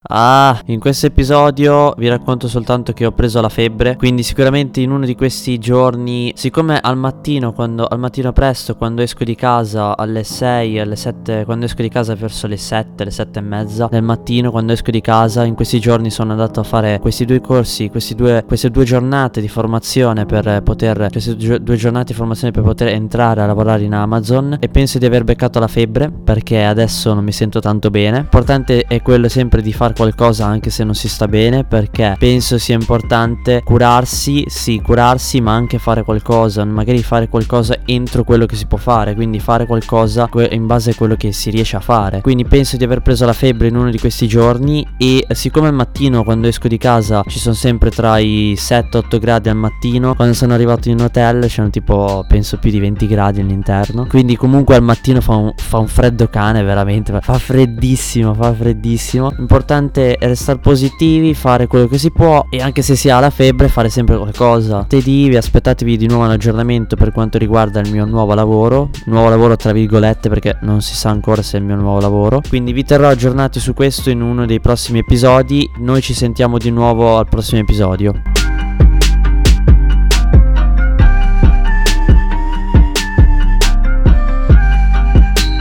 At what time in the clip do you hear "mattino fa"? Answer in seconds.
54.82-55.34